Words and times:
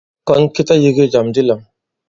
Kɔn 0.27 0.41
ki 0.53 0.61
ta 0.67 0.75
yege 0.83 1.03
jàm 1.11 1.27
di 1.33 1.41
lām. 1.47 1.61